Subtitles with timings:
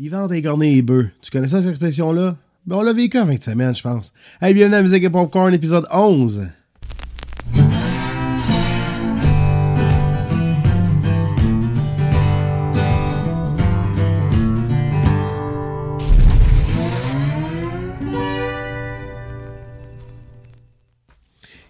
[0.00, 1.10] Ils vendent des cornets et bœufs.
[1.20, 2.36] Tu connais ça, cette expression-là?
[2.66, 4.14] Ben, on l'a vécu en 20 semaines, je pense.
[4.40, 6.46] Hey, bienvenue à Musique et Popcorn, épisode 11.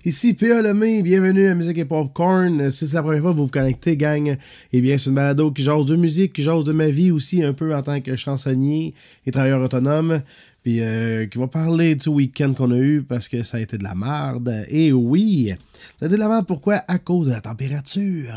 [0.08, 0.62] Ici P.A.
[0.62, 2.70] Lemay, bienvenue à Musique et Popcorn.
[2.70, 4.38] Si c'est la première fois que vous vous connectez, gang,
[4.72, 7.42] eh bien, c'est une balado qui jase de musique, qui jase de ma vie aussi,
[7.42, 8.94] un peu en tant que chansonnier
[9.26, 10.22] et travailleur autonome.
[10.62, 13.76] Puis euh, qui va parler du week-end qu'on a eu parce que ça a été
[13.76, 14.64] de la merde.
[14.70, 15.52] Et oui,
[15.98, 16.76] ça a été de la merde pourquoi?
[16.88, 18.32] À cause de la température.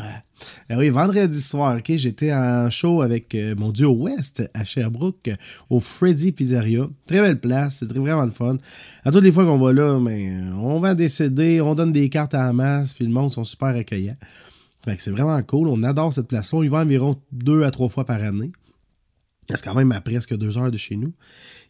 [0.70, 5.30] Eh oui, vendredi soir, ok, j'étais en show avec euh, mon duo West à Sherbrooke,
[5.70, 6.88] au Freddy Pizzeria.
[7.06, 8.56] Très belle place, c'était vraiment le fun.
[9.04, 12.34] À toutes les fois qu'on va là, euh, on va décéder, on donne des cartes
[12.34, 14.16] à la masse, puis le monde sont super accueillants.
[14.84, 16.58] Que c'est vraiment cool, on adore cette place-là.
[16.58, 18.50] On y va environ deux à trois fois par année.
[19.48, 21.12] C'est quand même à presque deux heures de chez nous.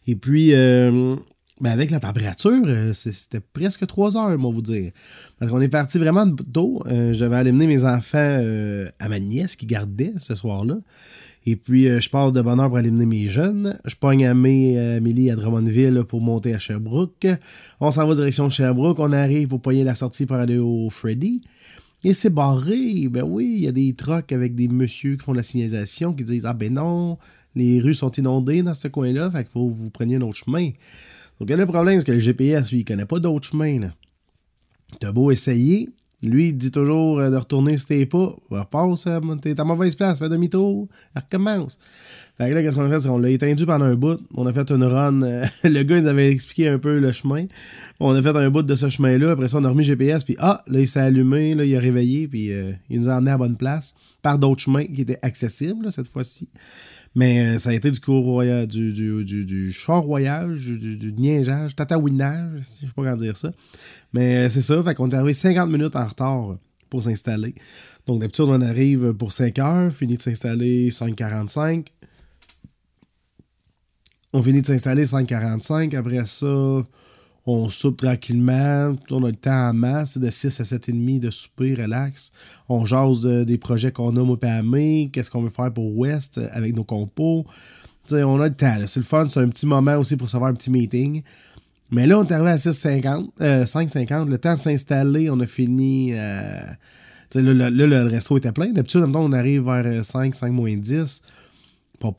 [0.07, 1.15] Et puis, euh,
[1.61, 4.91] ben avec la température, euh, c'était presque trois heures, moi, vous dire.
[5.37, 6.81] Parce qu'on est parti vraiment tôt.
[6.87, 10.77] Euh, je devais aller mener mes enfants euh, à ma nièce qui gardait ce soir-là.
[11.45, 13.77] Et puis, je pars de bonne heure pour aller mener mes jeunes.
[13.85, 17.27] Je pogne à mes, Amélie à Drummondville pour monter à Sherbrooke.
[17.81, 18.99] On s'en va direction Sherbrooke.
[18.99, 21.41] On arrive pour poigner la sortie pour aller au Freddy.
[22.05, 23.09] Et c'est barré.
[23.09, 26.23] Ben oui, il y a des trucks avec des messieurs qui font la signalisation qui
[26.23, 27.17] disent Ah ben non,
[27.55, 30.39] les rues sont inondées dans ce coin-là, fait qu'il faut que vous preniez un autre
[30.45, 30.71] chemin.
[31.39, 33.79] Donc, le problème, c'est que le GPS, lui, il connaît pas d'autre chemin.
[33.79, 33.93] Là.
[34.99, 35.89] T'as beau essayer,
[36.23, 38.33] lui, il dit toujours euh, de retourner si t'es pas.
[38.49, 41.77] Repasse, euh, t'es à mauvaise place, fais demi-tour, recommence.
[42.37, 43.01] Fait que là, qu'est-ce qu'on a fait?
[43.01, 44.21] C'est qu'on l'a étendu pendant un bout.
[44.33, 45.21] On a fait une run.
[45.21, 47.45] Euh, le gars, il nous avait expliqué un peu le chemin.
[47.99, 49.31] On a fait un bout de ce chemin-là.
[49.31, 50.23] Après ça, on a remis GPS.
[50.23, 51.55] Puis, ah, là, il s'est allumé.
[51.55, 52.29] Là, il a réveillé.
[52.29, 52.51] Puis,
[52.89, 56.47] il nous a emmené à bonne place par d'autres chemins qui étaient accessibles cette fois-ci.
[57.15, 61.13] Mais euh, ça a été du cours du, du, du, du char voyage, du, du
[61.13, 63.51] niaigeage, tatouinage, je sais pas dire ça.
[64.13, 66.57] Mais euh, c'est ça, fait qu'on est arrivé 50 minutes en retard
[66.89, 67.53] pour s'installer.
[68.07, 71.85] Donc d'habitude, on arrive pour 5 heures, finit de s'installer 5h45.
[74.33, 75.95] On finit de s'installer 5h45.
[75.95, 76.83] Après ça,
[77.45, 81.75] on soupe tranquillement, on a le temps en masse, de 6 à 7h30 de souper,
[81.75, 82.31] relax.
[82.69, 86.75] On jase des projets qu'on a, au PME, qu'est-ce qu'on veut faire pour West avec
[86.75, 87.45] nos compos.
[88.11, 90.53] on a le temps, c'est le fun, c'est un petit moment aussi pour savoir un
[90.53, 91.21] petit meeting.
[91.91, 95.45] Mais là, on est arrivé à 6,50, 5,50, euh, le temps de s'installer, on a
[95.45, 96.13] fini.
[96.13, 96.61] Euh,
[97.35, 98.71] là, le resto était plein.
[98.71, 101.21] D'habitude, on arrive vers 5, 5 moins 10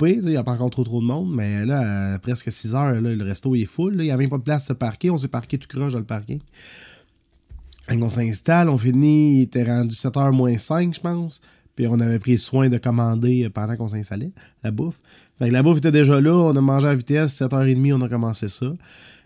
[0.02, 3.00] il n'y a pas encore trop trop de monde, mais là, à presque 6 heures,
[3.00, 3.96] le resto est full.
[3.98, 5.10] Il n'y a même pas de place à se parquer.
[5.10, 6.40] On s'est parqué tout croche dans le parking.
[7.90, 11.40] on s'installe, on finit, il était rendu 7h moins 5, je pense.
[11.76, 14.30] Puis on avait pris soin de commander pendant qu'on s'installait,
[14.62, 15.00] la bouffe.
[15.38, 18.08] Fait que la bouffe était déjà là, on a mangé à vitesse, 7h30, on a
[18.08, 18.72] commencé ça.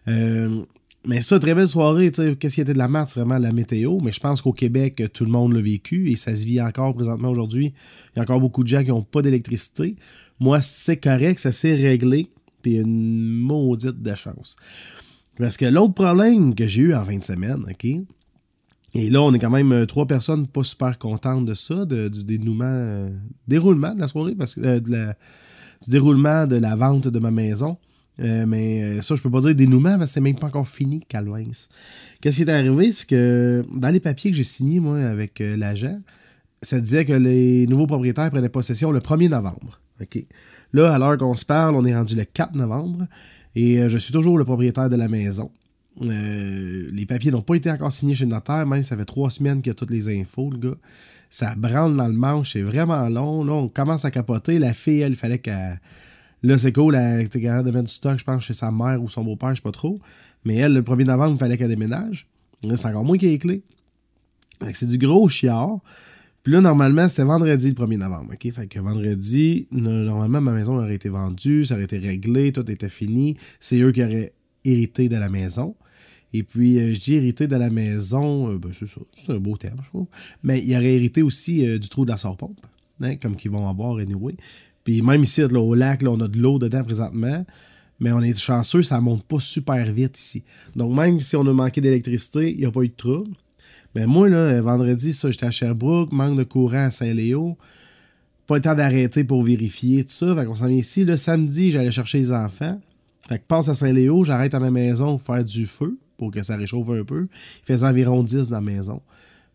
[0.08, 0.64] Euh,
[1.06, 3.98] mais ça, très belle soirée, qu'est-ce qui était de la merde, c'est vraiment la météo.
[4.02, 6.94] Mais je pense qu'au Québec, tout le monde l'a vécu et ça se vit encore
[6.94, 7.72] présentement aujourd'hui.
[8.14, 9.96] Il y a encore beaucoup de gens qui n'ont pas d'électricité.
[10.40, 12.30] Moi, c'est correct, ça s'est réglé,
[12.62, 14.56] puis une maudite de chance.
[15.36, 17.86] Parce que l'autre problème que j'ai eu en 20 semaines, OK?
[18.94, 22.24] Et là, on est quand même euh, trois personnes pas super contentes de ça, du
[22.24, 23.10] dénouement, euh,
[23.46, 27.78] déroulement de la soirée, parce que euh, du déroulement de la vente de ma maison.
[28.18, 31.52] mais ça, je peux pas dire dénouement, parce que c'est même pas encore fini, Calvins.
[32.20, 36.00] Qu'est-ce qui est arrivé, c'est que dans les papiers que j'ai signés, moi, avec l'agent,
[36.62, 39.80] ça disait que les nouveaux propriétaires prenaient possession le 1er novembre.
[40.00, 40.24] OK.
[40.72, 43.06] Là, à l'heure qu'on se parle, on est rendu le 4 novembre
[43.54, 45.50] et euh, je suis toujours le propriétaire de la maison.
[46.02, 49.30] Euh, les papiers n'ont pas été encore signés chez le notaire, même ça fait trois
[49.30, 50.76] semaines qu'il y a toutes les infos, le gars.
[51.30, 53.44] Ça branle dans le manche, c'est vraiment long.
[53.44, 54.58] Là, on commence à capoter.
[54.58, 55.80] La fille, elle, fallait qu'elle.
[56.42, 59.02] Là, c'est cool, elle était capable de mettre du stock, je pense, chez sa mère
[59.02, 59.98] ou son beau-père, je sais pas trop.
[60.44, 62.28] Mais elle, le 1er novembre, il fallait qu'elle déménage.
[62.64, 63.62] Là, c'est encore moins qu'il y ait les clés.
[64.72, 65.80] C'est du gros chiard.
[66.48, 68.32] Là, normalement, c'était vendredi le 1er novembre.
[68.32, 68.50] OK?
[68.50, 72.88] Fait que vendredi, normalement, ma maison aurait été vendue, ça aurait été réglé, tout était
[72.88, 73.36] fini.
[73.60, 74.32] C'est eux qui auraient
[74.64, 75.76] hérité de la maison.
[76.32, 79.76] Et puis, euh, je dis hérité de la maison, euh, ben, c'est un beau terme,
[79.84, 80.06] je trouve.
[80.42, 82.66] Mais ils auraient hérité aussi euh, du trou de la sort-pompe,
[83.02, 84.34] hein, comme qu'ils vont avoir anyway.
[84.84, 87.44] Puis même ici, là, au lac, là, on a de l'eau dedans présentement.
[88.00, 90.44] Mais on est chanceux, ça monte pas super vite ici.
[90.74, 93.32] Donc même si on a manqué d'électricité, il n'y a pas eu de trouble.
[93.94, 97.56] Mais moi, là, vendredi, ça, j'étais à Sherbrooke, manque de courant à Saint-Léo.
[98.46, 100.34] Pas le temps d'arrêter pour vérifier tout ça.
[100.34, 101.04] Fait qu'on s'en vient ici.
[101.04, 102.80] Le samedi, j'allais chercher les enfants.
[103.28, 106.42] Fait que passe à Saint-Léo, j'arrête à ma maison pour faire du feu pour que
[106.42, 107.28] ça réchauffe un peu.
[107.62, 109.00] Il faisait environ 10 dans la maison.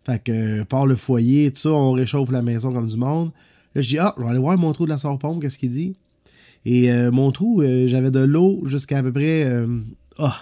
[0.05, 3.31] Fait que par le foyer, tout ça, on réchauffe la maison comme du monde.
[3.75, 5.69] Là, je dis, ah, je vais aller voir mon trou de la sorpompe, qu'est-ce qu'il
[5.69, 5.95] dit?
[6.65, 9.43] Et euh, mon trou, euh, j'avais de l'eau jusqu'à à peu près.
[9.43, 9.67] Euh,
[10.17, 10.35] ah!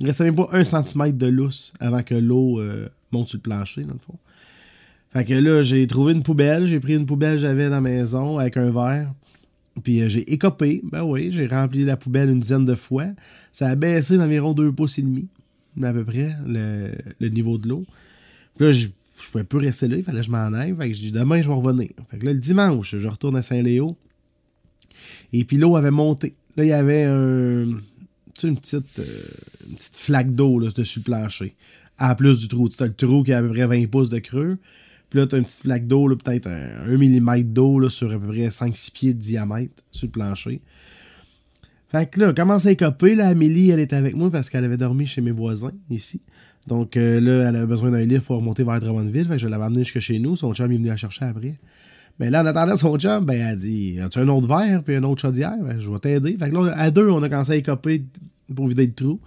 [0.00, 2.60] Il restait même pas un centimètre de lousse avant que l'eau
[3.12, 4.18] monte sur le plancher, dans le fond.
[5.16, 6.66] Fait que là, j'ai trouvé une poubelle.
[6.66, 9.12] J'ai pris une poubelle que j'avais dans la maison avec un verre.
[9.82, 10.82] Puis j'ai écopé.
[10.84, 13.06] Ben oui, j'ai rempli la poubelle une dizaine de fois.
[13.52, 15.26] Ça a baissé d'environ deux pouces et demi,
[15.82, 17.84] à peu près, le, niveau de l'eau.
[18.56, 18.88] Puis là, je,
[19.20, 19.96] je pouvais plus rester là.
[19.96, 20.74] Il fallait que je m'en aille.
[20.78, 21.88] Fait que je dis demain, je vais revenir.
[22.10, 23.96] Fait que là, le dimanche, je retourne à Saint-Léo.
[25.32, 26.34] Et puis l'eau avait monté.
[26.56, 27.66] Là, il y avait un,
[28.44, 29.04] une, petite, euh,
[29.68, 31.54] une petite flaque d'eau dessus le plancher.
[31.98, 32.68] À plus du trou.
[32.70, 34.58] C'était le trou qui avait à peu près 20 pouces de creux.
[35.10, 38.18] Puis là, tu as une petite flaque d'eau, peut-être un, 1 mm d'eau sur à
[38.18, 40.60] peu près 5-6 pieds de diamètre sur le plancher.
[41.88, 43.14] Fait que là, commence à écoper.
[43.14, 46.20] Là, Amélie, elle était avec moi parce qu'elle avait dormi chez mes voisins ici.
[46.66, 49.26] Donc euh, là, elle avait besoin d'un livre pour remonter vers Drummondville.
[49.26, 50.34] Fait que je l'avais amené jusque chez nous.
[50.34, 51.54] Son chum est venu la chercher après.
[52.18, 55.02] Mais là, en attendant son chum, ben, elle dit As-tu un autre verre puis un
[55.02, 55.56] autre chaudière?
[55.60, 56.36] Ben, Je vais t'aider.
[56.38, 58.04] Fait que là, à deux, on a commencé à écoper
[58.54, 59.20] pour vider le trou.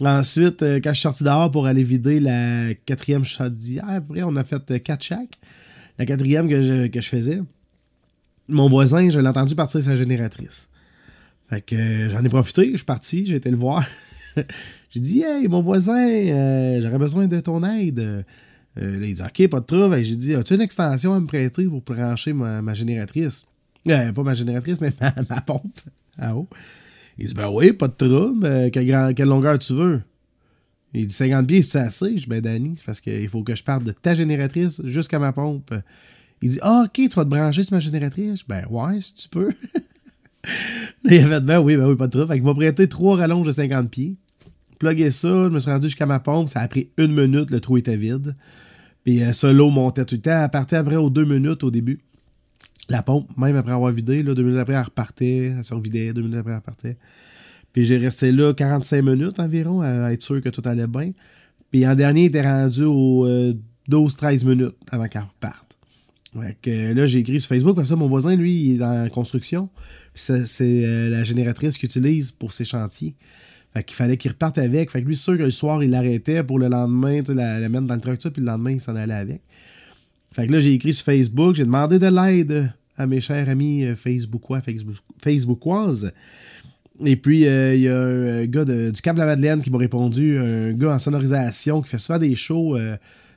[0.00, 4.34] Ensuite, euh, quand je suis sorti dehors pour aller vider la quatrième chaudière, après, on
[4.36, 5.38] a fait euh, quatre chaque.
[5.98, 7.40] La quatrième que je, faisais,
[8.48, 10.68] mon voisin, je l'ai entendu partir sa génératrice.
[11.48, 13.86] Fait que euh, j'en ai profité, je suis parti, j'ai été le voir.
[14.90, 18.24] j'ai dit Hey, mon voisin, j'aurais besoin de ton aide.
[18.80, 20.02] Euh, là, il dit OK, pas de trouble.
[20.02, 23.46] J'ai dit As-tu une extension à me prêter pour brancher ma, génératrice?
[23.88, 24.92] Euh, Pas ma génératrice, mais
[25.30, 25.78] ma, pompe
[26.18, 26.48] à eau.
[27.18, 28.70] Il dit Ben oui, pas de trouble.
[28.70, 30.00] Quelle, longueur tu veux?
[30.92, 33.54] Il dit 50 pieds, c'est assez Je dis Ben Danny, c'est parce qu'il faut que
[33.54, 35.74] je parte de ta génératrice jusqu'à ma pompe.
[36.42, 38.40] Il dit ah, OK, tu vas te brancher sur ma génératrice?
[38.46, 39.52] Ben ouais, si tu peux.
[41.04, 42.28] il a fait Ben oui, ben oui, pas de trouble.
[42.28, 44.16] Fait qu'il m'a prêté trois rallonges de 50 pieds.
[44.78, 46.48] Plugué ça, je me suis rendu jusqu'à ma pompe.
[46.48, 48.34] Ça a pris une minute, le trou était vide.
[49.04, 50.42] Puis euh, ça, l'eau montait tout le temps.
[50.42, 52.00] Elle partait après aux deux minutes au début.
[52.88, 55.54] La pompe, même après avoir vidé, deux minutes après, elle repartait.
[55.56, 56.96] Elle se revidait, deux minutes après, elle repartait.
[57.72, 61.12] Puis j'ai resté là 45 minutes environ à être sûr que tout allait bien.
[61.70, 63.26] Puis en dernier, il était rendu aux
[63.90, 65.64] 12-13 euh, minutes avant qu'elle reparte.
[66.34, 69.68] Là, j'ai écrit sur Facebook parce que mon voisin, lui, il est la construction.
[70.14, 73.14] c'est euh, la génératrice qu'il utilise pour ses chantiers.
[73.74, 74.90] Fait qu'il fallait qu'il reparte avec.
[74.90, 77.86] Fait que lui, sûr que le soir, il l'arrêtait pour le lendemain, la, la mettre
[77.86, 79.42] dans le truck, puis le lendemain, il s'en allait avec.
[80.32, 83.84] Fait que là, j'ai écrit sur Facebook, j'ai demandé de l'aide à mes chers amis
[83.84, 86.12] euh, Facebookois, Facebook, Facebookoises.
[87.04, 89.78] Et puis, euh, il y a un euh, gars du Cap la Madeleine qui m'a
[89.78, 92.76] répondu, un gars en sonorisation qui fait souvent des shows,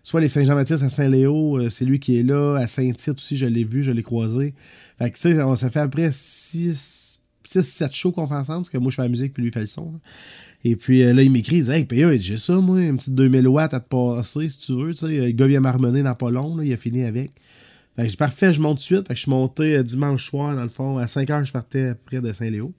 [0.04, 3.64] soit les Saint-Jean-Baptiste à Saint-Léo, c'est lui qui est là, à Saint-Tite aussi, je l'ai
[3.64, 4.54] vu, je l'ai croisé.
[5.00, 7.17] Fait que, tu sais, ça fait après six
[7.48, 9.54] 6-7 shows qu'on fait ensemble, parce que moi je fais la musique puis lui il
[9.54, 10.00] fait le son.
[10.64, 13.16] Et puis euh, là, il m'écrit, il dit Hey, PA, j'ai ça, moi, une petite
[13.16, 14.94] 2000 watts à te passer si tu veux.
[14.94, 17.32] Tu le gars vient m'harmoner dans pas long, là, il a fini avec.
[17.96, 19.08] Fait que j'ai parfait, je monte de suite.
[19.08, 21.52] Fait que je suis monté euh, dimanche soir, dans le fond, à 5 h, je
[21.52, 22.74] partais près de Saint-Léo.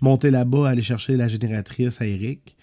[0.00, 2.56] Monté là-bas, aller chercher la génératrice à Eric.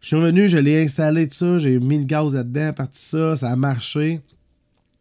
[0.00, 3.36] Je suis revenu, je l'ai installé de ça, j'ai mis le gaz là-dedans, parti ça,
[3.36, 4.20] ça a marché.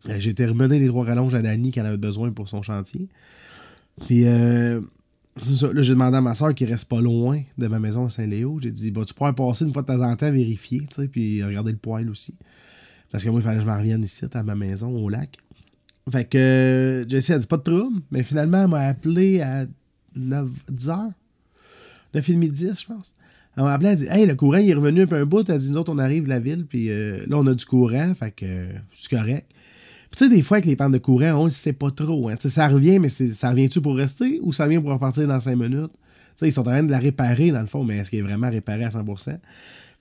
[0.10, 3.10] Euh, j'ai remener les trois rallonges à Dani qu'elle avait besoin pour son chantier.
[4.06, 4.82] Puis euh,
[5.36, 8.60] Là, j'ai demandé à ma soeur qui reste pas loin de ma maison à Saint-Léo.
[8.62, 11.08] J'ai dit, bah, tu pourrais passer une fois de temps en temps vérifier, tu sais,
[11.08, 12.36] puis regarder le poêle aussi.
[13.12, 15.38] Parce que moi, il fallait que je m'en revienne ici, à ma maison, au lac.
[16.12, 19.66] Fait que euh, Jessie a dit pas de trouble, mais finalement, elle m'a appelé à
[20.16, 21.12] 9, 10 h
[22.14, 23.16] 9h30, 10, je pense.
[23.56, 25.50] Elle m'a appelé, elle dit Hey, le courant il est revenu un peu un bout.
[25.50, 27.66] Elle dit Nous autres, on arrive de la ville, puis euh, là, on a du
[27.66, 29.48] courant, fait que c'est correct
[30.18, 32.30] tu sais, des fois, avec les pannes de courant, on ne sait pas trop.
[32.30, 32.36] Hein.
[32.40, 35.92] Ça revient, mais ça revient-tu pour rester ou ça vient pour repartir dans 5 minutes?
[36.36, 38.24] sais, ils sont en train de la réparer, dans le fond, mais est-ce qu'elle est
[38.24, 39.38] vraiment réparée à 100%?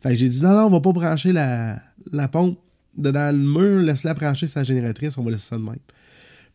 [0.00, 2.58] Fait que j'ai dit, non, non, on va pas brancher la, la pompe
[2.96, 5.78] dans le mur, laisse-la brancher sa génératrice, on va laisser ça de même.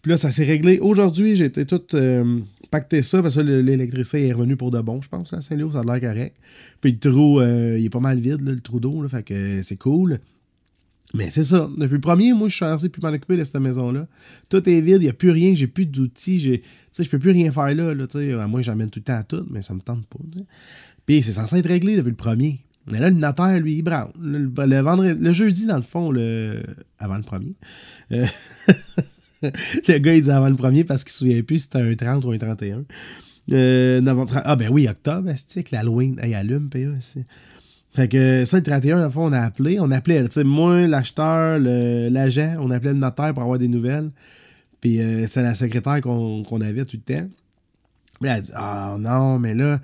[0.01, 0.79] Puis là, ça s'est réglé.
[0.79, 5.01] Aujourd'hui, j'ai été tout euh, pacté ça, parce que l'électricité est revenue pour de bon,
[5.01, 6.35] je pense, à Saint-Léo, ça a l'air correct.
[6.81, 9.77] Puis le trou, euh, il est pas mal vide, le trou d'eau, fait que c'est
[9.77, 10.19] cool.
[11.13, 11.69] Mais c'est ça.
[11.77, 14.07] Depuis le premier, moi, je suis censé plus m'en occuper de cette maison-là.
[14.49, 16.39] Tout est vide, il n'y a plus rien, j'ai plus d'outils.
[16.39, 16.61] Tu
[16.91, 17.93] sais, je peux plus rien faire là.
[17.93, 20.19] là moi, j'amène tout le temps à tout, mais ça me tente pas.
[21.05, 22.59] Puis c'est censé être réglé depuis le premier.
[22.87, 24.11] Mais là, le notaire, lui, il branle.
[24.21, 26.63] Le, vendredi, le jeudi, dans le fond, le,
[26.99, 27.51] avant le premier.
[28.11, 28.25] Euh,
[29.41, 31.95] le gars, il dit avant le premier parce qu'il se souvient plus si c'était un
[31.95, 32.85] 30 ou un 31.
[33.51, 34.01] Euh,
[34.43, 36.19] ah, ben oui, octobre, c'est l'Halloween.
[36.23, 36.79] il allume, PA,
[37.97, 39.79] fait que ça, le 31, la fois, on a appelé.
[39.79, 44.11] On appelait, tu sais, moi, l'acheteur, l'agent, on appelait le notaire pour avoir des nouvelles.
[44.81, 47.27] Puis euh, c'est la secrétaire qu'on avait tout le temps.
[48.21, 49.81] Mais elle a dit Ah non, mais là,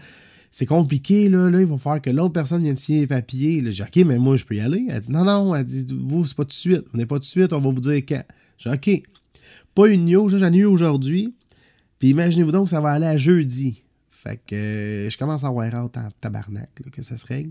[0.51, 3.61] c'est compliqué, là, là, il va falloir que l'autre personne vienne signer les papiers.
[3.61, 4.85] Là, j'ai OK, mais moi, je peux y aller.
[4.91, 6.85] Elle dit Non, non, elle dit Vous, c'est pas tout de suite.
[6.93, 8.23] On n'est pas tout de suite, on va vous dire quand.
[8.59, 8.91] J'ai OK.
[9.73, 11.33] Pas une news, j'en ai eu aujourd'hui.
[11.97, 13.81] Puis imaginez-vous donc, ça va aller à jeudi.
[14.11, 17.49] Fait que euh, je commence à avoir hâte en tabarnak que ça se règle.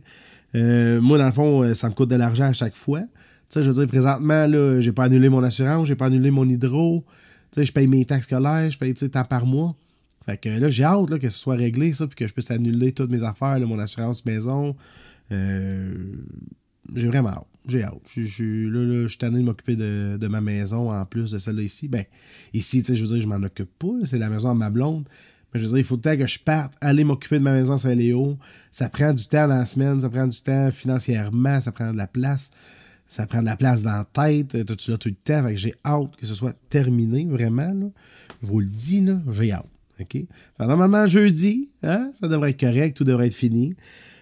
[0.55, 3.01] Euh, moi, dans le fond, euh, ça me coûte de l'argent à chaque fois.
[3.01, 3.09] Tu
[3.49, 6.49] sais, je veux dire, présentement, là, j'ai pas annulé mon assurance, j'ai pas annulé mon
[6.49, 7.05] hydro.
[7.51, 9.75] Tu sais, je paye mes taxes scolaires, je paye, tu sais, par mois.
[10.25, 12.51] Fait que là, j'ai hâte là, que ce soit réglé, ça, puis que je puisse
[12.51, 14.77] annuler toutes mes affaires, mon assurance maison.
[15.31, 17.47] j'ai vraiment hâte.
[17.67, 18.03] J'ai hâte.
[18.17, 21.39] Je là, là, je suis tanné de m'occuper de, de, ma maison en plus de
[21.39, 21.89] celle-là ici.
[21.89, 22.05] Ben,
[22.53, 24.05] ici, tu sais, je veux dire, je m'en occupe pas.
[24.05, 25.05] C'est la maison de ma blonde.
[25.53, 27.53] Mais je veux dire, il faut le temps que je parte, aller m'occuper de ma
[27.53, 28.39] maison Saint-Léo.
[28.71, 31.97] Ça prend du temps dans la semaine, ça prend du temps financièrement, ça prend de
[31.97, 32.51] la place.
[33.07, 35.43] Ça prend de la place dans la tête, tout là tout le temps?
[35.43, 37.93] Fait que j'ai hâte que ce soit terminé, vraiment.
[38.43, 39.67] Je vous le dis, là, j'ai hâte.
[40.01, 40.17] OK?
[40.59, 43.77] normalement, jeudi, hein, ça devrait être correct, tout devrait être fini.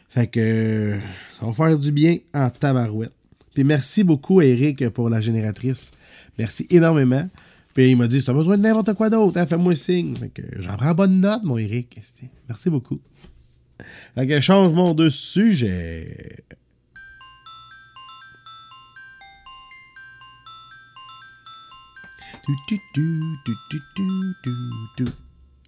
[0.09, 0.99] Fait que
[1.39, 3.13] ça va faire du bien en tabarouette.
[3.55, 5.93] Puis merci beaucoup, Eric, pour la génératrice.
[6.37, 7.29] Merci énormément.
[7.75, 10.17] Puis il m'a dit, si t'as besoin de n'importe quoi d'autre, hein, fais-moi signe.
[10.17, 12.01] Fait que j'en prends bonne note, mon Eric.
[12.49, 13.01] Merci beaucoup.
[14.15, 16.45] Fait que changement de sujet.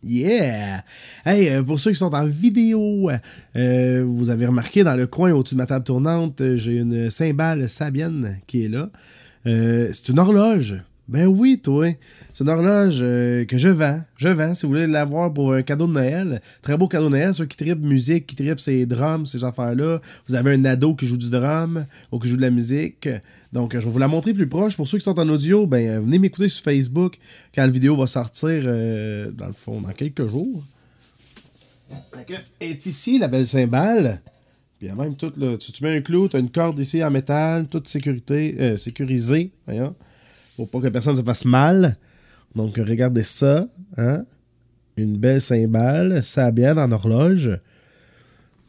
[0.04, 0.84] Yeah!
[1.24, 3.08] Hey, euh, pour ceux qui sont en vidéo,
[3.56, 7.08] euh, vous avez remarqué dans le coin au-dessus de ma table tournante, euh, j'ai une
[7.08, 8.90] cymbale Sabienne qui est là.
[9.44, 10.82] c'est une horloge.
[11.12, 11.88] Ben oui, toi.
[12.32, 14.00] C'est une horloge euh, que je vends.
[14.16, 14.54] Je vends.
[14.54, 17.34] Si vous voulez l'avoir pour un cadeau de Noël, très beau cadeau de Noël.
[17.34, 20.00] Ceux qui tripent musique, qui tripent ses drums, ces affaires-là.
[20.26, 23.10] Vous avez un ado qui joue du drum ou qui joue de la musique.
[23.52, 24.74] Donc, je vais vous la montrer plus proche.
[24.74, 27.18] Pour ceux qui sont en audio, ben, euh, venez m'écouter sur Facebook
[27.54, 30.64] quand la vidéo va sortir, euh, dans le fond, dans quelques jours.
[32.58, 34.22] est ici la belle cymbale.
[34.78, 35.58] Puis même tout, là.
[35.58, 39.50] Tu, mets un clou, tu as une corde ici en métal, toute sécurité, sécurisée.
[39.66, 39.94] Voyons.
[40.56, 41.96] Pour pas que personne se fasse mal.
[42.54, 43.66] Donc, regardez ça.
[43.96, 44.24] Hein?
[44.96, 47.58] Une belle cymbale, ça bien en horloge.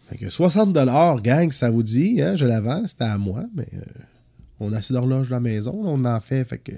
[0.10, 2.22] Fait que 60$, gang, ça vous dit.
[2.22, 2.36] Hein?
[2.36, 3.44] Je la vends, c'était à moi.
[3.56, 3.82] Mais euh,
[4.60, 5.74] on a assez d'horloges dans la maison.
[5.84, 6.72] On en fait, fait que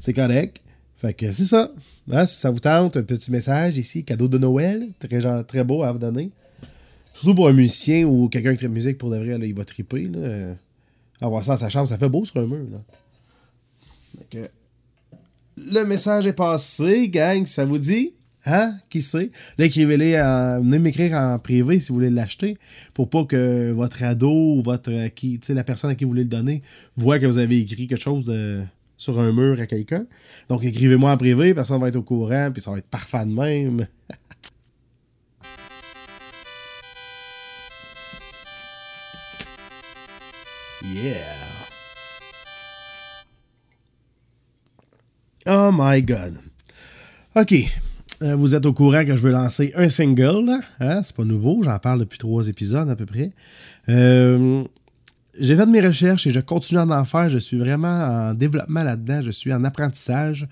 [0.00, 0.60] c'est correct.
[0.96, 1.70] Fait que c'est ça.
[2.10, 2.26] Hein?
[2.26, 4.88] Si ça vous tente, un petit message ici, cadeau de Noël.
[4.98, 6.30] Très, genre, très beau à vous donner.
[7.14, 9.64] Surtout pour un musicien ou quelqu'un qui traite musique pour de vrai, là, il va
[9.64, 10.04] triper.
[10.04, 10.54] Là.
[11.22, 12.66] Avoir ça dans sa chambre, ça fait beau sur un mur.
[15.56, 18.14] Le message est passé, gang, ça vous dit?
[18.46, 18.78] Hein?
[18.88, 19.30] Qui sait?
[19.58, 22.56] Là, écrivez-les, venez m'écrire en privé si vous voulez l'acheter,
[22.94, 26.30] pour pas que votre ado ou votre, qui, la personne à qui vous voulez le
[26.30, 26.62] donner
[26.96, 28.62] voit que vous avez écrit quelque chose de,
[28.96, 30.06] sur un mur à quelqu'un.
[30.48, 33.32] Donc, écrivez-moi en privé, personne va être au courant, puis ça va être parfait de
[33.32, 33.86] même.
[40.94, 41.49] yeah!
[45.46, 46.38] Oh my God.
[47.36, 47.54] OK.
[48.22, 50.50] Euh, vous êtes au courant que je veux lancer un single.
[50.80, 51.02] Hein?
[51.02, 51.62] C'est pas nouveau.
[51.62, 53.30] J'en parle depuis trois épisodes à peu près.
[53.88, 54.64] Euh,
[55.38, 57.30] j'ai fait de mes recherches et je continue à en faire.
[57.30, 59.22] Je suis vraiment en développement là-dedans.
[59.22, 60.46] Je suis en apprentissage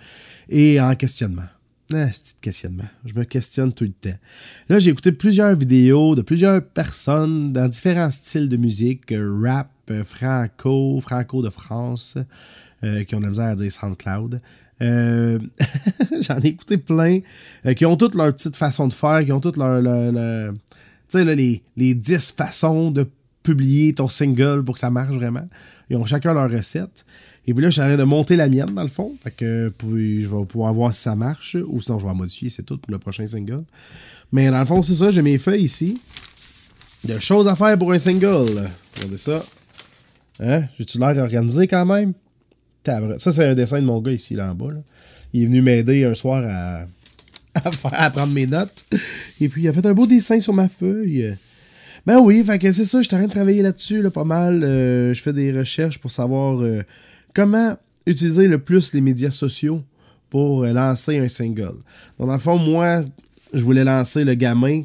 [0.48, 1.48] et en questionnement.
[1.92, 2.88] Ah, c'est questionnement.
[3.04, 4.18] Je me questionne tout le temps.
[4.68, 9.70] Là, j'ai écouté plusieurs vidéos de plusieurs personnes dans différents styles de musique, rap,
[10.04, 12.18] franco, franco de France,
[12.84, 14.40] euh, qui ont de la misère à dire SoundCloud.
[14.80, 15.38] Euh,
[16.20, 17.18] j'en ai écouté plein
[17.66, 19.82] euh, qui ont toutes leur petite façon de faire, qui ont toutes leur.
[19.82, 20.58] tu
[21.08, 23.08] sais, les, les 10 façons de
[23.42, 25.48] publier ton single pour que ça marche vraiment.
[25.90, 27.04] Ils ont chacun leur recette.
[27.46, 29.14] Et puis là, j'arrête de monter la mienne, dans le fond.
[29.24, 31.56] Fait que je vais pouvoir voir si ça marche.
[31.66, 33.64] Ou sinon, je vais modifier, c'est tout pour le prochain single.
[34.32, 35.10] Mais dans le fond, c'est ça.
[35.10, 35.98] J'ai mes feuilles ici.
[37.08, 38.68] A choses à faire pour un single.
[38.96, 39.42] Regardez ça.
[40.40, 40.64] Hein?
[40.78, 42.12] J'ai-tu l'air organisé quand même?
[43.18, 44.72] Ça, c'est un dessin de mon gars ici, là en bas.
[45.32, 46.86] Il est venu m'aider un soir à,
[47.92, 48.84] à, prendre mes notes.
[49.40, 51.34] Et puis, il a fait un beau dessin sur ma feuille.
[52.06, 54.24] Ben oui, fait que c'est ça, je suis en train de travailler là-dessus, là, pas
[54.24, 54.64] mal.
[54.64, 56.82] Euh, je fais des recherches pour savoir euh,
[57.34, 57.76] comment
[58.06, 59.82] utiliser le plus les médias sociaux
[60.30, 61.76] pour euh, lancer un single.
[62.18, 63.04] Donc, dans le fond, moi,
[63.52, 64.82] je voulais lancer le gamin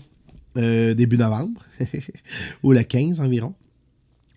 [0.56, 1.64] début novembre,
[2.64, 3.56] ou le 15 environ.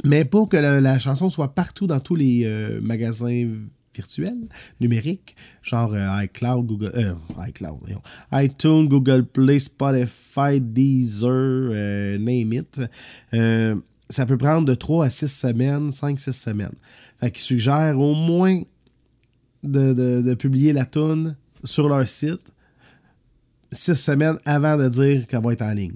[0.06, 3.48] Mais pour que la, chanson soit partout dans tous les euh, magasins
[3.94, 4.48] virtuels,
[4.80, 7.14] numériques, genre euh, iCloud, Google, euh,
[7.48, 7.80] iCloud,
[8.32, 11.70] iTunes, Google Play, Spotify, Deezer,
[12.18, 12.80] name it,
[14.08, 16.75] ça peut prendre de 3 à 6 semaines, 5-6 semaines.
[17.18, 18.60] Fait qu'ils suggèrent au moins
[19.64, 22.52] de, publier la tune sur leur site
[23.72, 25.94] 6 semaines avant de dire qu'elle va être en ligne.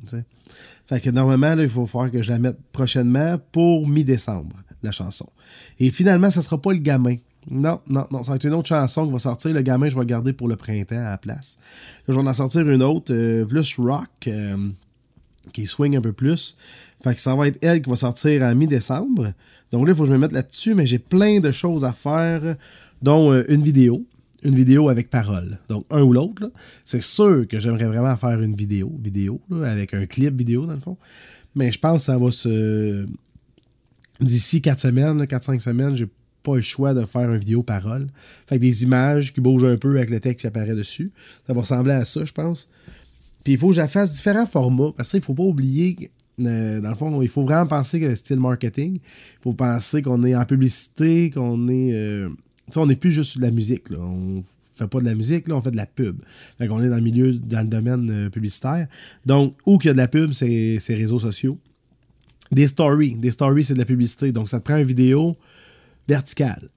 [0.90, 5.28] Fait que normalement, il faut faire que je la mette prochainement pour mi-décembre, la chanson.
[5.78, 7.14] Et finalement, ce ne sera pas le gamin
[7.48, 8.24] Non, non, non.
[8.24, 9.52] Ça va être une autre chanson qui va sortir.
[9.52, 11.58] Le gamin, je vais garder pour le printemps à la place.
[12.08, 14.68] Là, je vais en sortir une autre, euh, plus rock, euh,
[15.52, 16.56] qui swing un peu plus.
[17.04, 19.32] Fait que ça va être elle qui va sortir à mi-décembre.
[19.70, 21.92] Donc là, il faut que je me mette là-dessus, mais j'ai plein de choses à
[21.92, 22.56] faire,
[23.00, 24.04] dont euh, une vidéo.
[24.42, 25.58] Une vidéo avec parole.
[25.68, 26.50] Donc, un ou l'autre.
[26.84, 30.80] C'est sûr que j'aimerais vraiment faire une vidéo, vidéo, avec un clip vidéo, dans le
[30.80, 30.96] fond.
[31.54, 33.06] Mais je pense que ça va se.
[34.20, 36.08] D'ici 4 semaines, 4-5 semaines, j'ai
[36.42, 38.06] pas le choix de faire une vidéo parole.
[38.46, 41.12] Fait que des images qui bougent un peu avec le texte qui apparaît dessus.
[41.46, 42.68] Ça va ressembler à ça, je pense.
[43.44, 44.92] Puis il faut que je fasse différents formats.
[44.96, 46.10] Parce qu'il faut pas oublier
[46.46, 48.96] euh, dans le fond, il faut vraiment penser que le style marketing.
[48.96, 51.92] Il faut penser qu'on est en publicité, qu'on est.
[51.92, 52.28] Euh,
[52.76, 53.90] on n'est plus juste de la musique.
[53.90, 54.42] On
[54.76, 56.20] fait pas de la musique, là, on fait de la pub.
[56.58, 58.88] Fait qu'on est dans le milieu, dans le domaine euh, publicitaire.
[59.26, 61.58] Donc, où qu'il y a de la pub, c'est ces réseaux sociaux.
[62.50, 63.16] Des stories.
[63.16, 64.32] Des stories, c'est de la publicité.
[64.32, 65.36] Donc, ça te prend une vidéo
[66.08, 66.68] verticale.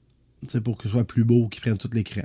[0.47, 2.23] C'est pour que ce soit plus beau, qu'il prenne tout l'écran.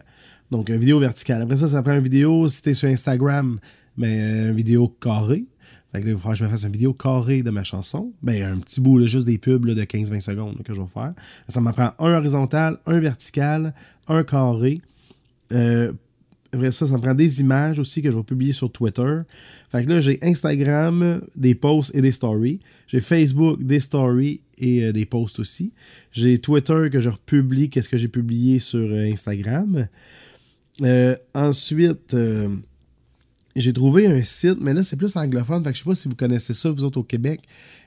[0.50, 1.42] Donc, une vidéo verticale.
[1.42, 3.58] Après ça, ça prend une vidéo, si tu sur Instagram,
[3.96, 5.44] mais une vidéo carrée.
[5.92, 7.64] Fait que là, il va falloir que je me fasse une vidéo carrée de ma
[7.64, 8.12] chanson.
[8.22, 11.14] Ben, un petit bout, juste des pubs de 15-20 secondes que je vais faire.
[11.48, 13.74] Ça m'en prend un horizontal, un vertical,
[14.06, 14.82] un carré.
[15.52, 15.92] Euh,
[16.52, 19.20] après ça, ça me prend des images aussi que je vais publier sur Twitter.
[19.70, 22.60] Fait que là, j'ai Instagram, des posts et des stories.
[22.86, 25.72] J'ai Facebook, des stories et euh, des posts aussi.
[26.12, 29.88] J'ai Twitter que je republie, qu'est-ce que j'ai publié sur euh, Instagram.
[31.34, 32.14] ensuite,
[33.60, 35.62] j'ai trouvé un site, mais là, c'est plus anglophone.
[35.64, 37.40] Fait que je sais pas si vous connaissez ça, vous autres au Québec,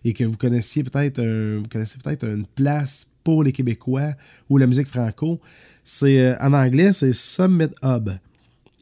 [0.04, 4.14] et que vous connaissiez peut-être vous connaissez peut-être une place pour les Québécois
[4.50, 5.40] ou la musique franco.
[5.84, 8.10] C'est euh, en anglais, c'est Summit Hub.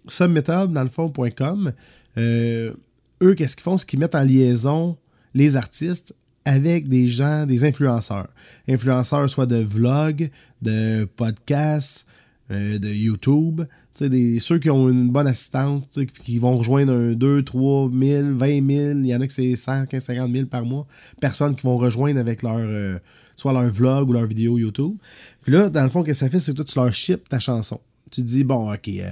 [0.07, 1.71] Summit Hub, dans le fond.com.
[2.17, 2.73] Euh,
[3.21, 3.77] eux, qu'est-ce qu'ils font?
[3.77, 4.97] C'est qu'ils mettent en liaison
[5.33, 6.15] les artistes
[6.45, 8.29] avec des gens, des influenceurs.
[8.67, 10.29] Influenceurs soit de vlogs,
[10.61, 12.07] de podcasts,
[12.51, 13.61] euh, de YouTube.
[13.99, 18.47] Des, ceux qui ont une bonne assistante, qui vont rejoindre un 2, 3 000, 20
[18.47, 20.87] 000, il y en a que c'est 100, 15, 50 000 par mois,
[21.19, 22.97] personnes qui vont rejoindre avec leur, euh,
[23.35, 24.95] soit leur vlog ou leur vidéo YouTube.
[25.41, 27.27] Puis là, dans le fond, ce que ça fait, c'est que toi, tu leur ship
[27.27, 27.81] ta chanson.
[28.09, 29.09] Tu dis, bon, ok, euh,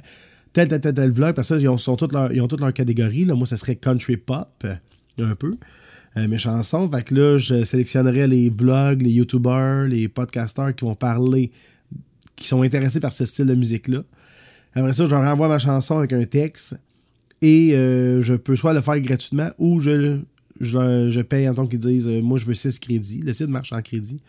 [0.53, 3.25] tel, tel, tel, tel vlog, parce qu'ils ont, toutes leur, ils ont toutes leurs catégories.
[3.25, 3.35] Là.
[3.35, 4.65] Moi, ça serait country pop,
[5.19, 5.57] un peu.
[6.15, 6.89] mes chansons.
[6.89, 11.51] Fait que là, je sélectionnerais les vlogs, les YouTubers, les podcasters qui vont parler
[12.37, 14.03] qui sont intéressés par ce style de musique-là.
[14.77, 16.77] Après ça, je leur renvoie ma chanson avec un texte
[17.41, 20.19] et euh, je peux soit le faire gratuitement ou je,
[20.61, 23.21] je, paye en tant qu'ils disent euh, moi je veux 6 crédits.
[23.21, 24.21] Le site marche en crédit.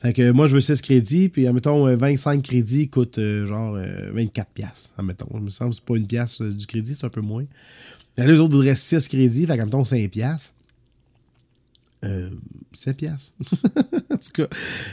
[0.00, 3.76] Fait que moi je veux 6 crédits, puis admettons 25 euh, crédits coûte genre
[4.12, 4.92] 24 pièces.
[4.96, 7.44] Admettons, il me semble que c'est pas une pièce du crédit, c'est un peu moins.
[8.16, 10.54] les autres voudraient 6 crédits, fait que 5 pièces.
[12.04, 12.30] Euh,
[12.72, 13.34] 7 pièces.
[14.12, 14.46] en tout cas,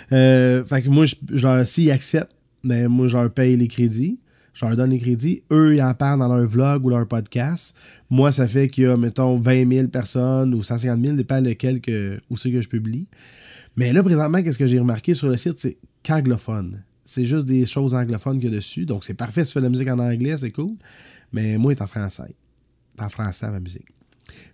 [0.10, 4.18] fait que moi, je, je s'ils acceptent, mais moi, je leur paye les crédits.
[4.56, 5.44] Je leur donne les crédits.
[5.52, 7.76] Eux, ils en parlent dans leur vlog ou leur podcast.
[8.10, 11.54] Moi, ça fait qu'il y a, mettons, 20 000 personnes ou 150 000, dépend de
[11.54, 13.08] que, où c'est que je publie.
[13.76, 16.84] Mais là, présentement, qu'est-ce que j'ai remarqué sur le site, c'est qu'anglophone.
[17.04, 18.86] C'est juste des choses anglophones qu'il y a dessus.
[18.86, 20.76] Donc, c'est parfait si tu fais de la musique en anglais, c'est cool.
[21.34, 22.34] Mais moi, il est en français.
[22.98, 23.88] C'est en français, ma musique.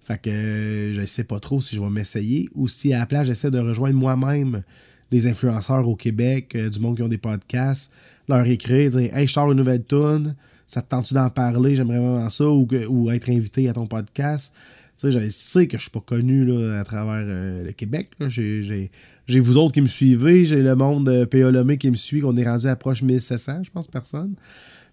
[0.04, 3.06] Fait que euh, je sais pas trop si je vais m'essayer ou si à la
[3.06, 4.64] place, j'essaie de rejoindre moi-même
[5.12, 7.92] des influenceurs au Québec, euh, du monde qui ont des podcasts,
[8.32, 12.00] leur écrire, dire Hey, je sors une nouvelle tune, ça te tente-tu d'en parler, j'aimerais
[12.00, 14.54] vraiment ça, ou, ou être invité à ton podcast.
[14.98, 18.12] Tu sais, je sais que je suis pas connu là, à travers euh, le Québec.
[18.28, 21.76] J'ai vous autres qui me suivez, j'ai le monde de P.A.
[21.78, 24.36] qui me suit, qu'on est rendu à proche 1700, je pense, personne.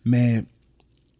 [0.05, 0.45] Mais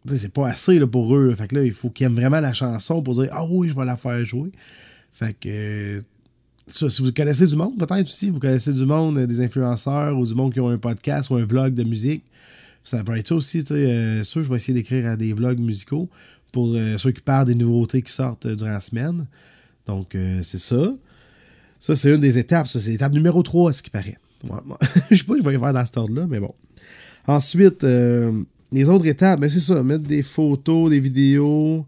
[0.07, 1.33] c'est pas assez là, pour eux.
[1.35, 3.75] Fait que là, il faut qu'ils aiment vraiment la chanson pour dire Ah oui, je
[3.75, 4.51] vais la faire jouer.
[5.13, 6.01] Fait que
[6.69, 10.25] si vous connaissez du monde, peut-être aussi, vous connaissez du monde, euh, des influenceurs ou
[10.25, 12.23] du monde qui ont un podcast ou un vlog de musique,
[12.83, 13.63] ça peut être ça aussi.
[13.71, 16.09] Euh, sûr, je vais essayer d'écrire à des vlogs musicaux
[16.51, 19.27] pour euh, ceux qui parlent des nouveautés qui sortent durant la semaine.
[19.85, 20.91] Donc, c'est ça.
[21.79, 22.67] Ça, c'est une des étapes.
[22.67, 24.17] Ça, c'est l'étape numéro 3, ce qui paraît.
[25.09, 26.53] je sais pas je vais y faire dans cet ordre-là, mais bon.
[27.25, 27.83] Ensuite,
[28.71, 31.87] les autres étapes, ben c'est ça, mettre des photos, des vidéos,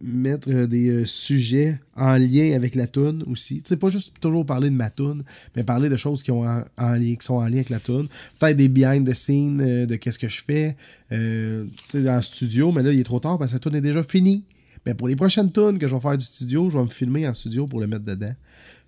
[0.00, 3.62] mettre euh, des euh, sujets en lien avec la toune aussi.
[3.62, 6.42] Tu sais, pas juste toujours parler de ma toune, mais parler de choses qui, ont
[6.42, 8.08] en, lien, qui sont en lien avec la toune.
[8.38, 10.76] Peut-être des behind the scenes euh, de qu'est-ce que je fais
[11.10, 14.02] tu sais, studio, mais là, il est trop tard parce que la toune est déjà
[14.02, 14.44] finie.
[14.86, 17.26] Mais pour les prochaines tunes que je vais faire du studio, je vais me filmer
[17.26, 18.32] en studio pour le mettre dedans.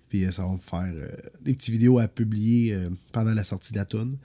[0.07, 0.93] Puis ça va me faire
[1.43, 2.77] des petites vidéos à publier
[3.11, 4.15] pendant la sortie de la toune.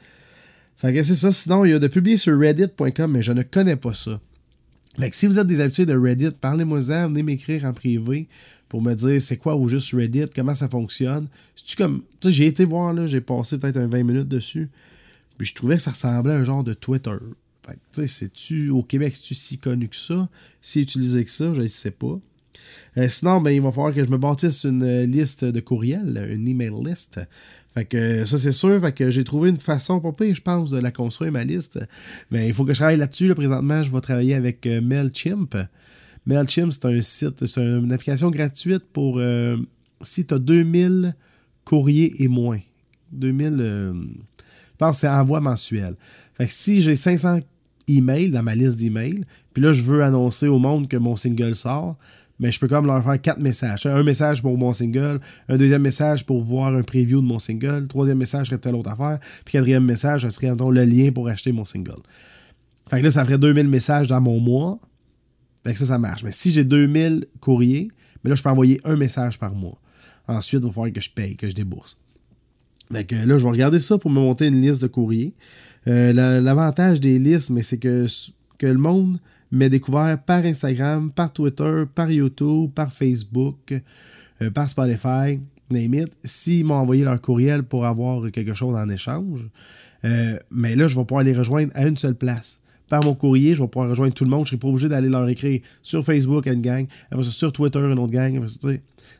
[0.77, 1.33] Fait que c'est ça.
[1.33, 4.21] Sinon, il y a de publier sur reddit.com, mais je ne connais pas ça.
[4.99, 8.29] Fait si vous êtes des habitués de Reddit, parlez-moi-en, venez m'écrire en privé
[8.69, 11.29] pour me dire c'est quoi ou juste Reddit, comment ça fonctionne.
[11.55, 12.03] tu comme.
[12.21, 14.69] Tu sais, j'ai été voir, là, j'ai passé peut-être un 20 minutes dessus.
[15.39, 17.15] Puis je trouvais que ça ressemblait à un genre de Twitter.
[17.65, 18.71] Fait tu sais, c'est-tu.
[18.71, 20.29] Au Québec, c'est-tu si connu que ça?
[20.61, 22.19] Si utilisé que ça, je ne sais pas.
[22.97, 26.49] Euh, sinon, ben, il va falloir que je me bâtisse une liste de courriels, une
[26.49, 27.21] email list.
[27.79, 28.83] Fait que ça, c'est sûr.
[29.09, 31.79] J'ai trouvé une façon pour je pense, de la construire, ma liste.
[32.33, 33.33] Mais il faut que je travaille là-dessus.
[33.35, 35.57] Présentement, je vais travailler avec euh, MailChimp.
[36.27, 39.21] MailChimp, c'est un site, c'est une application gratuite pour
[40.03, 41.15] si tu as 2000
[41.65, 42.59] courriers et moins.
[43.13, 43.95] 2000, je
[44.77, 45.95] pense que c'est envoi mensuel.
[46.35, 47.41] Fait si j'ai 500
[47.87, 51.55] emails dans ma liste d'emails, puis là, je veux annoncer au monde que mon single
[51.55, 51.97] sort,
[52.39, 53.87] mais je peux comme leur faire quatre messages.
[53.87, 57.87] Un message pour mon single, un deuxième message pour voir un preview de mon single,
[57.89, 61.53] troisième message serait telle autre affaire, puis quatrième message, ce serait le lien pour acheter
[61.53, 62.01] mon single.
[62.89, 64.79] Fait que là, ça ferait 2000 messages dans mon mois.
[65.65, 66.23] Fait que ça, ça marche.
[66.23, 67.89] Mais si j'ai 2000 courriers,
[68.23, 69.79] mais là, je peux envoyer un message par mois.
[70.27, 71.99] Ensuite, il va falloir que je paye, que je débourse.
[72.91, 75.35] Fait que là, je vais regarder ça pour me monter une liste de courriers.
[75.87, 78.07] Euh, l'avantage des listes, mais c'est que
[78.61, 79.19] le monde
[79.51, 83.75] m'est découvert par Instagram, par Twitter, par YouTube, par Facebook,
[84.43, 89.47] euh, par Spotify, name s'ils m'ont envoyé leur courriel pour avoir quelque chose en échange.
[90.05, 92.59] Euh, mais là, je vais pouvoir les rejoindre à une seule place.
[92.89, 94.47] Par mon courrier, je vais pouvoir rejoindre tout le monde.
[94.47, 96.87] Je ne serai pas obligé d'aller leur écrire sur Facebook une gang,
[97.23, 98.47] sur Twitter une autre gang.
[98.47, 98.69] ça,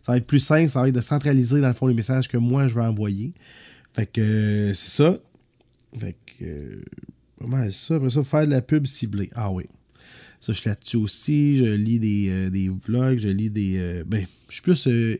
[0.07, 2.39] va être plus simple, ça va être de centraliser dans le fond les messages que
[2.39, 3.35] moi je vais envoyer.
[3.93, 5.19] Fait que c'est ça.
[5.99, 6.83] Fait que.
[7.39, 7.97] Comment ça?
[7.97, 9.29] Après ça, faire de la pub ciblée.
[9.35, 9.65] Ah oui.
[10.41, 11.57] Ça, je suis là-dessus aussi.
[11.57, 13.77] Je lis des, euh, vlogs, je lis des.
[13.79, 14.87] Euh, ben, je suis plus.
[14.87, 15.17] Euh,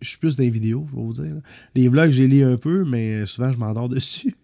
[0.00, 1.36] je suis plus dans les vidéos, je vais vous dire.
[1.74, 4.34] Les vlogs, j'ai lu un peu, mais souvent, je m'endors dessus.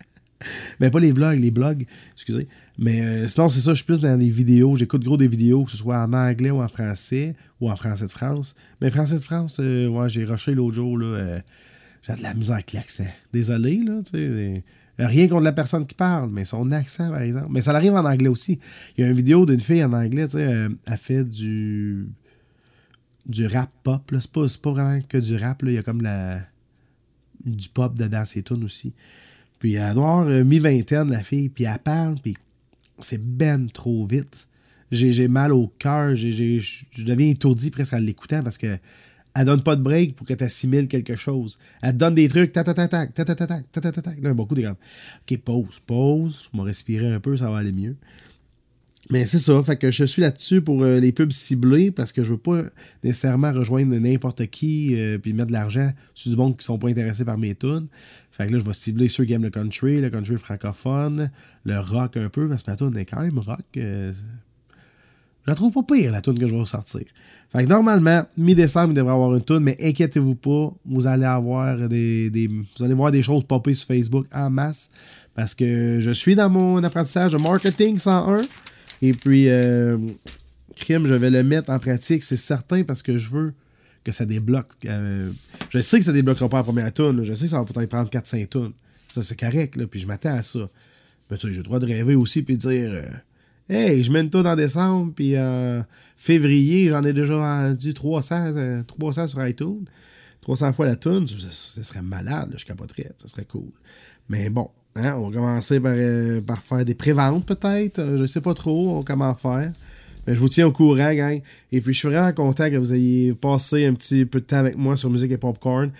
[0.80, 2.48] mais pas les vlogs, les blogs, excusez.
[2.76, 4.74] Mais sinon, c'est ça, je suis plus dans les vidéos.
[4.74, 8.06] J'écoute gros des vidéos, que ce soit en anglais ou en français, ou en français
[8.06, 8.56] de France.
[8.80, 11.40] Mais français de France, ouais, j'ai rushé l'autre jour, là.
[12.02, 13.06] j'ai de la misère avec l'accent.
[13.32, 14.64] Désolé, là, tu sais.
[14.98, 17.48] Rien contre la personne qui parle, mais son accent, par exemple.
[17.50, 18.60] Mais ça arrive en anglais aussi.
[18.96, 22.08] Il y a une vidéo d'une fille en anglais, tu sais, euh, elle fait du
[23.26, 24.02] du rap pop.
[24.12, 25.62] C'est pas, pas vraiment que du rap.
[25.62, 25.70] Là.
[25.70, 26.40] Il y a comme la
[27.44, 28.94] du pop dedans ses tunes aussi.
[29.58, 32.34] Puis elle doit avoir euh, mi-vingtaine, la fille, puis elle parle, puis
[33.00, 34.46] c'est ben trop vite.
[34.90, 38.78] J'ai mal au cœur, je deviens étourdi presque en l'écoutant parce que
[39.34, 41.58] elle donne pas de break pour que tu assimiles quelque chose.
[41.82, 44.22] Elle te donne des trucs, tac, tac, tac, tac, tac, tac, tac, tac, tac.
[44.22, 44.76] Là, beaucoup de comme,
[45.30, 46.48] OK, pause, pause.
[46.52, 47.96] Je vais respirer un peu, ça va aller mieux.
[49.10, 52.24] Mais c'est ça, fait que je suis là-dessus pour euh, les pubs ciblés parce que
[52.24, 52.62] je veux pas
[53.02, 56.88] nécessairement rejoindre n'importe qui euh, puis mettre de l'argent sur du monde qui sont pas
[56.88, 57.88] intéressés par mes tunes.
[58.30, 61.30] Fait que là, je vais cibler ceux qui aiment le country, le country francophone,
[61.64, 63.64] le rock un peu, parce que ma tune est quand même rock.
[63.76, 64.12] Euh,
[65.44, 67.02] je la trouve pas pire, la tune que je vais sortir.
[67.54, 71.88] Fait que normalement, mi-décembre, il devrait avoir une tune, mais inquiétez-vous pas, vous allez avoir
[71.88, 74.90] des, vous allez voir des choses popper sur Facebook en masse
[75.34, 78.40] parce que je suis dans mon apprentissage de marketing 101
[79.02, 79.98] et puis euh,
[80.74, 83.52] crime, je vais le mettre en pratique, c'est certain parce que je veux
[84.02, 84.72] que ça débloque.
[84.86, 85.30] Euh,
[85.70, 87.90] je sais que ça débloquera pas la première tune, je sais que ça va peut-être
[87.90, 88.72] prendre 4-5 tunes.
[89.12, 90.66] Ça c'est correct là, puis je m'attends à ça.
[91.30, 93.02] Mais tu sais, j'ai le droit de rêver aussi puis de dire euh,
[93.68, 95.84] Hey, je mets tune en décembre, puis en
[96.16, 99.84] février, j'en ai déjà vendu 300, 300 euh, sur iTunes.
[100.42, 103.70] 300 fois la tune, ce serait malade, je capoterais, ça serait cool.
[104.28, 108.26] Mais bon, hein, on va commencer par, euh, par faire des préventes peut-être, euh, je
[108.26, 109.72] sais pas trop comment faire.
[110.26, 111.40] Mais je vous tiens au courant, gang.
[111.72, 114.56] Et puis, je suis vraiment content que vous ayez passé un petit peu de temps
[114.56, 115.90] avec moi sur Musique et Popcorn.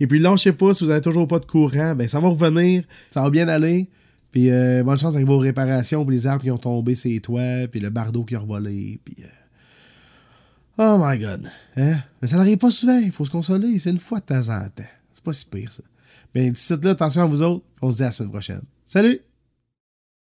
[0.00, 2.84] Et puis, lâchez pas, si vous n'avez toujours pas de courant, ben ça va revenir,
[3.10, 3.88] ça va bien aller.
[4.34, 7.68] Puis euh, bonne chance avec vos réparations pour les arbres qui ont tombé ces toits,
[7.70, 9.14] puis le bardeau qui a revolé, puis...
[9.20, 9.28] Euh,
[10.76, 11.48] oh my God.
[11.76, 11.98] Hein?
[12.20, 14.68] Mais ça n'arrive pas souvent, il faut se consoler, c'est une fois de temps en
[14.70, 14.82] temps.
[15.12, 15.84] C'est pas si pire, ça.
[16.34, 18.62] Mais d'ici là, attention à vous autres, on se dit à la semaine prochaine.
[18.84, 19.20] Salut!